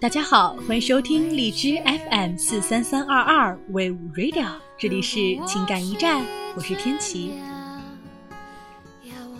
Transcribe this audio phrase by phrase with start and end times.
[0.00, 4.46] 大家好，欢迎收听荔枝 FM 四三三二二 Wave Radio，
[4.78, 6.24] 这里是情感驿站，
[6.56, 7.32] 我是天琪。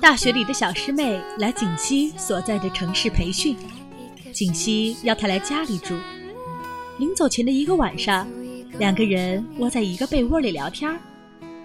[0.00, 3.56] 大学里的小师妹来景溪所在的城市培训，
[4.32, 5.94] 景溪要她来家里住。
[6.98, 8.26] 临走前的一个晚上，
[8.78, 10.98] 两个人窝在一个被窝里聊天。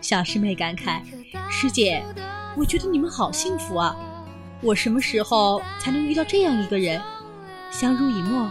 [0.02, 1.02] 小师妹感慨
[1.50, 2.04] ：“师姐，
[2.56, 3.96] 我觉得你们好幸福啊！
[4.64, 7.02] 我什么时候才能遇到这样一个人？
[7.70, 8.50] 相濡以沫。”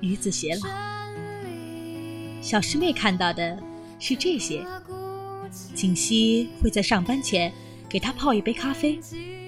[0.00, 0.68] 与子偕老。
[2.42, 3.58] 小师妹看到的
[3.98, 4.62] 是这些：
[5.74, 7.50] 景熙会在上班前
[7.88, 9.00] 给她泡一杯咖啡，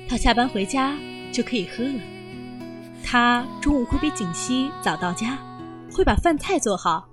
[0.08, 0.96] 她下班回家
[1.32, 2.00] 就可以喝了。
[3.04, 5.38] 他中午会比景熙早到家，
[5.92, 7.06] 会把饭菜做好，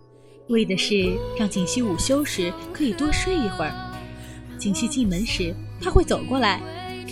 [0.47, 3.73] 为的是让景熙午休时可以多睡一会儿。
[4.57, 6.61] 景熙进门时，他会走过来，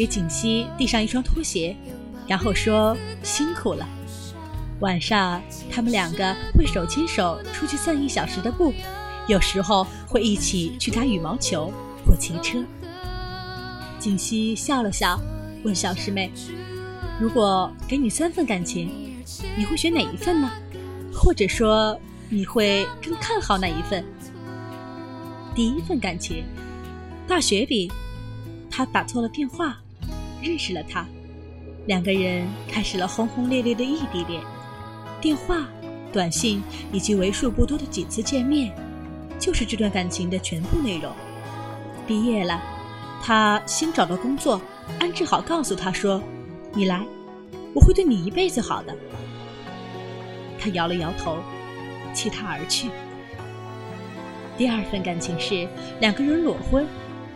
[0.02, 1.78] 给景熙递上一双拖鞋，
[2.28, 3.88] 然后说：“辛苦了。”
[4.82, 8.74] 晚上，他们两个会手牵手出去散一小时的步，
[9.28, 11.72] 有时候会一起去打羽毛球
[12.04, 12.64] 或骑车。
[14.00, 15.22] 景熙笑了笑，
[15.64, 16.32] 问小师妹
[17.22, 19.14] ：“如果给你三份感情，
[19.56, 20.50] 你会选哪一份呢？
[21.14, 21.96] 或者说，
[22.28, 24.04] 你会更看好哪一份？”
[25.54, 26.44] 第一份感情，
[27.28, 27.92] 大学里，
[28.68, 29.78] 他打错了电话，
[30.42, 31.06] 认识了他，
[31.86, 34.42] 两个人开始了轰轰烈烈的异地恋。
[35.22, 35.68] 电话、
[36.12, 38.74] 短信以及为数不多的几次见面，
[39.40, 41.12] 就是这段感情的全部内容。
[42.08, 42.62] 毕业了，
[43.22, 44.60] 他新找到工作，
[45.00, 46.22] 安置好，告诉他说
[46.74, 47.06] ：“你来，
[47.76, 48.98] 我会对你一辈子好的。”
[50.60, 51.38] 他摇了摇头，
[52.14, 52.90] 弃他而去。
[54.58, 55.68] 第二份感情是
[56.00, 56.86] 两个人裸婚，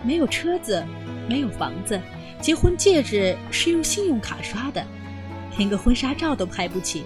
[0.03, 0.83] 没有车子，
[1.29, 1.99] 没有房子，
[2.41, 4.85] 结婚戒指是用信用卡刷的，
[5.57, 7.03] 连个婚纱照都拍不起。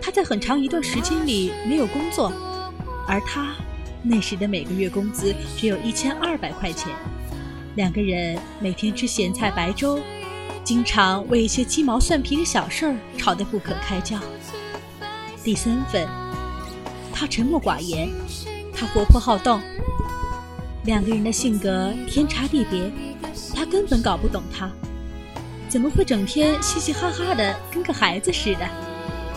[0.00, 2.32] 他在很长一段时间里没有工作，
[3.06, 3.54] 而他
[4.02, 6.92] 那时的每个月工资只有一千二百块钱。
[7.74, 10.00] 两个人每天吃咸菜白粥，
[10.62, 14.18] 经常为一些鸡毛蒜皮的小事儿吵得不可开交。
[15.42, 16.06] 第三份，
[17.12, 18.08] 他沉默寡言，
[18.74, 19.60] 他活泼好动。
[20.84, 22.90] 两个人的性格天差地别，
[23.54, 24.70] 他根本搞不懂他，
[25.68, 28.68] 怎么会整天嘻嘻哈哈的，跟个孩子似的。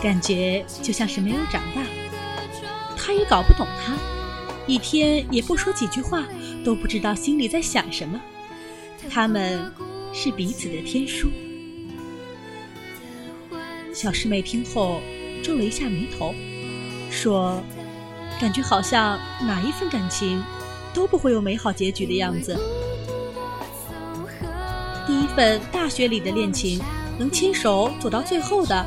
[0.02, 1.82] 感觉就像是没有长大，
[2.96, 3.96] 他也搞不懂他，
[4.66, 6.24] 一天也不说几句话，
[6.64, 8.20] 都不知道心里在想什么。
[9.08, 9.72] 他们
[10.12, 11.30] 是彼此的天书。
[13.94, 15.00] 小师妹听后
[15.42, 16.34] 皱了一下眉头，
[17.10, 17.62] 说
[18.38, 20.42] ：“感觉好像哪一份感情
[20.96, 22.58] 都不会有美好结局的样子。
[25.06, 26.80] 第一份大学里的恋情，
[27.18, 28.86] 能牵手走到最后的。”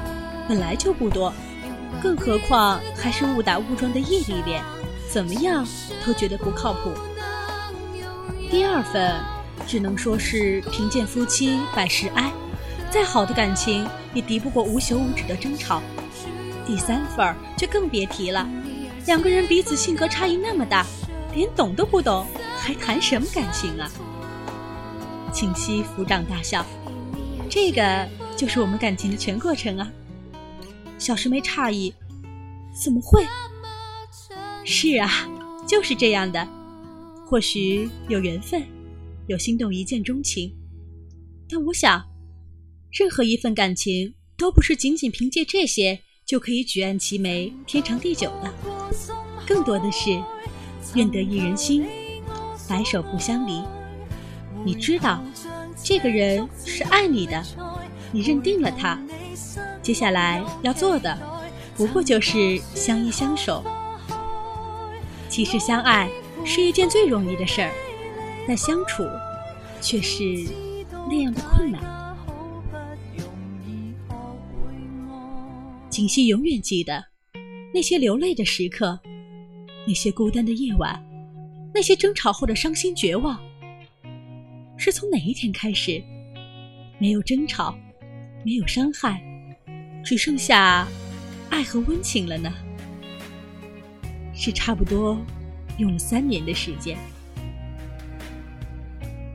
[0.50, 1.31] 本来就不多，
[2.02, 4.64] 更何况还是误打误撞的异地恋，
[5.08, 5.64] 怎么样
[6.03, 6.92] 都觉得不靠谱。
[8.50, 9.16] 第二份
[9.68, 12.31] 只能说是贫贱夫妻百事哀，
[12.90, 15.84] 再好的感情也敌不过无休无止的争吵。
[16.66, 18.50] 第三份就更别提了，
[19.06, 20.84] 两个人彼此性格差异那么大，
[21.34, 22.26] 连懂都不懂，
[22.58, 23.90] 还谈什么感情啊？
[25.34, 26.66] 庆熙抚掌大笑，
[27.50, 29.92] 这个就是我们感情的全过程啊。
[30.98, 31.94] 小师妹诧异
[32.84, 33.26] ：“怎么会？
[34.66, 35.30] 是啊，
[35.68, 36.48] 就是这样的。
[37.26, 38.66] 或许有缘分，
[39.28, 40.52] 有心动一见钟情，
[41.48, 42.04] 但我想，
[42.92, 48.52] 任何一份感情都不是仅仅凭借这些就可以举案齐眉、天长地久的。
[49.48, 50.20] 更多的是，
[50.96, 51.86] 愿得一人心，
[52.68, 53.62] 白首不相离。
[54.64, 55.24] 你知道，
[55.84, 57.44] 这个人是爱你的，
[58.12, 59.00] 你认定了他。”
[59.81, 61.18] 接下来要做的，
[61.76, 63.64] 不过就是相依相守。
[65.30, 66.10] 其实相爱
[66.44, 67.72] 是一件最容易的事儿，
[68.48, 69.04] 但相处
[69.80, 70.24] 却是
[71.10, 71.82] 那样的困难。
[75.90, 77.06] 锦溪永远记得
[77.74, 79.00] 那些流泪的时刻，
[79.89, 81.03] 那些孤单的夜晚，
[81.74, 83.41] 那些争吵后的伤心绝望。
[84.77, 86.00] 是从哪一天开始，
[87.00, 87.75] 没有争吵，
[88.45, 89.19] 没有伤害？
[90.06, 90.88] 只剩下
[91.50, 92.53] 爱和温情了呢，
[94.31, 95.18] 是差不多
[95.80, 96.95] 用了三年的时间。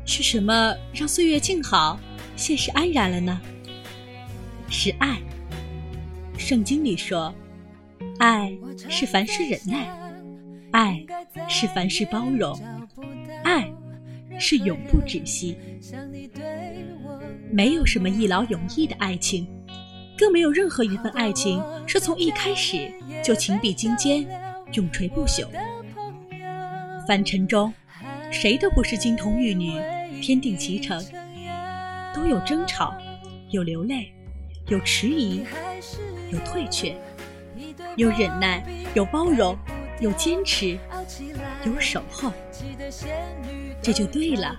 [0.06, 1.98] 是什么让岁月静好，
[2.36, 3.40] 现实安然了呢？
[4.70, 5.20] 是爱。
[6.38, 7.34] 圣经里说，
[8.20, 8.56] 爱
[8.88, 10.03] 是凡事忍耐，
[11.48, 12.58] 是凡事包容，
[13.44, 13.70] 爱
[14.38, 15.56] 是永不止息。
[17.50, 19.46] 没有什么一劳永逸的爱情。
[20.16, 22.88] 更没有任何一份爱情是从一开始
[23.22, 24.24] 就情比金坚、
[24.74, 25.44] 永垂不朽。
[27.06, 27.74] 凡尘中，
[28.30, 29.72] 谁都不是金童玉女、
[30.22, 31.04] 天定其成，
[32.14, 32.96] 都有争吵，
[33.50, 34.12] 有流泪，
[34.68, 35.42] 有迟疑，
[36.30, 36.96] 有退却，
[37.96, 38.64] 有忍耐，
[38.94, 39.58] 有包容，
[40.00, 40.78] 有坚持，
[41.64, 42.32] 有守候。
[43.82, 44.56] 这就对了。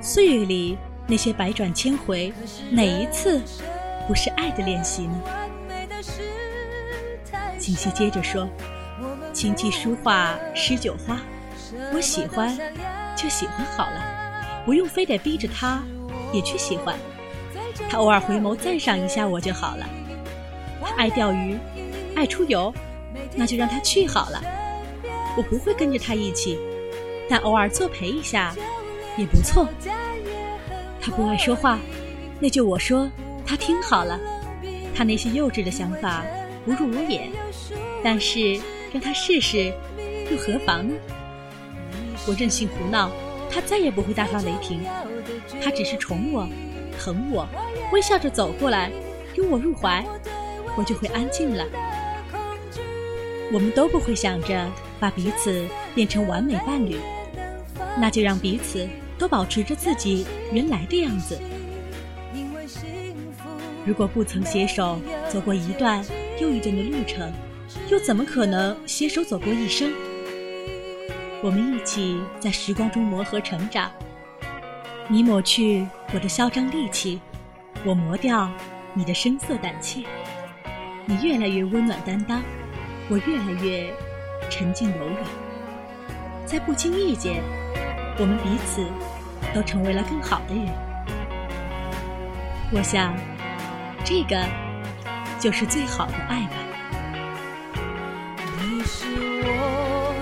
[0.00, 0.76] 岁月里
[1.06, 2.32] 那些百转千回，
[2.70, 3.40] 哪一次
[4.06, 5.22] 不是爱的练习呢？
[7.58, 8.48] 锦溪接着说
[9.34, 11.20] ：“琴棋书画诗酒花，
[11.92, 12.56] 我喜欢
[13.16, 15.82] 就喜欢好了，不用非得逼着他
[16.32, 16.96] 也去喜欢。
[17.90, 19.88] 他偶尔回眸赞赏一下我就好了。
[20.80, 21.58] 他爱钓鱼，
[22.14, 22.72] 爱出游，
[23.34, 24.40] 那就让他去好了。
[25.38, 26.58] 我不会跟着他一起。”
[27.30, 28.54] 但偶尔作陪一下
[29.16, 29.68] 也不错。
[31.00, 31.78] 他不爱说话，
[32.40, 33.10] 那就我说
[33.46, 34.18] 他听好了。
[34.94, 36.24] 他那些幼稚的想法
[36.64, 37.30] 不入我眼，
[38.02, 38.58] 但是
[38.92, 39.72] 让他试试
[40.30, 40.94] 又何妨呢？
[42.26, 43.10] 我任性胡闹，
[43.50, 44.80] 他再也不会大发雷霆。
[45.62, 46.48] 他只是宠我、
[46.98, 47.46] 疼我，
[47.92, 48.90] 微笑着走过来，
[49.36, 50.04] 拥我入怀，
[50.76, 51.64] 我就会安静了。
[53.52, 56.98] 我们都不会想着把彼此变成完美伴侣。
[57.98, 61.38] 那就让彼此都保持着自己原来的样子。
[63.84, 66.04] 如果不曾携手走过一段
[66.40, 67.32] 又一段的路程，
[67.90, 69.92] 又怎么可能携手走过一生？
[71.42, 73.90] 我们一起在时光中磨合成长。
[75.08, 77.20] 你抹去我的嚣张戾气，
[77.84, 78.50] 我磨掉
[78.92, 80.04] 你的声色胆怯。
[81.06, 82.42] 你越来越温暖担当，
[83.08, 83.92] 我越来越
[84.50, 85.18] 沉静柔软。
[86.46, 87.42] 在不经意间。
[88.20, 88.84] 我们彼此
[89.54, 90.66] 都成为了更好的人，
[92.72, 93.14] 我想，
[94.04, 94.44] 这个
[95.38, 96.56] 就是最好的爱吧。
[98.60, 99.06] 你是
[99.44, 100.12] 我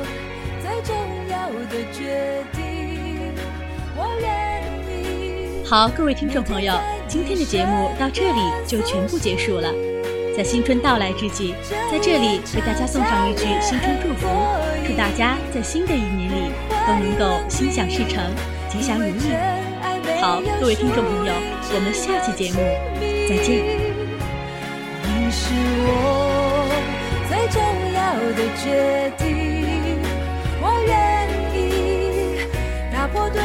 [0.61, 0.95] 最重
[1.31, 3.33] 要的决定，
[3.97, 5.65] 我愿意。
[5.67, 6.79] 好，各位听众朋友，
[7.09, 9.73] 今天的节目到这里就全部结束了。
[10.37, 11.55] 在新春到来之际，
[11.91, 14.29] 在这里为大家送上一句新春祝福，
[14.87, 16.53] 祝大家在新的一年里
[16.87, 18.23] 都能够心想事成、
[18.69, 19.33] 吉祥如意。
[20.21, 21.33] 好，各位听众朋友，
[21.73, 22.59] 我们下期节目
[23.27, 23.65] 再见。
[25.05, 25.55] 你是
[25.89, 26.69] 我
[27.31, 27.57] 最重
[27.95, 29.97] 要的决定，
[30.61, 30.93] 我愿
[31.57, 32.45] 意
[32.93, 33.41] 打破对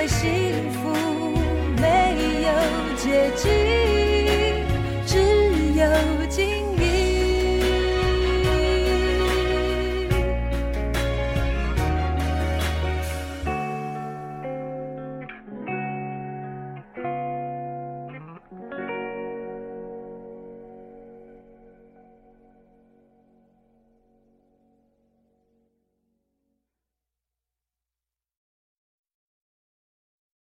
[0.00, 0.26] 为幸
[0.72, 0.88] 福
[1.78, 2.16] 没
[2.46, 3.79] 有捷径。